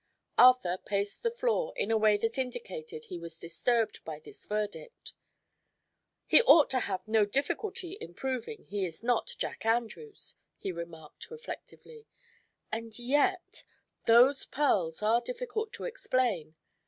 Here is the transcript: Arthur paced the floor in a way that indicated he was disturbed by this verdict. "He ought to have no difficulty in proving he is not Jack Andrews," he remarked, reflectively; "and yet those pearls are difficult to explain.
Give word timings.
Arthur 0.39 0.79
paced 0.83 1.21
the 1.21 1.29
floor 1.29 1.73
in 1.75 1.91
a 1.91 1.97
way 1.99 2.17
that 2.17 2.39
indicated 2.39 3.05
he 3.05 3.19
was 3.19 3.37
disturbed 3.37 4.03
by 4.03 4.17
this 4.19 4.47
verdict. 4.47 5.13
"He 6.25 6.41
ought 6.41 6.71
to 6.71 6.79
have 6.79 7.07
no 7.07 7.23
difficulty 7.23 7.91
in 7.91 8.15
proving 8.15 8.63
he 8.63 8.83
is 8.83 9.03
not 9.03 9.35
Jack 9.37 9.63
Andrews," 9.63 10.37
he 10.57 10.71
remarked, 10.71 11.29
reflectively; 11.29 12.07
"and 12.71 12.97
yet 12.97 13.63
those 14.07 14.43
pearls 14.43 15.03
are 15.03 15.21
difficult 15.21 15.71
to 15.73 15.83
explain. 15.83 16.55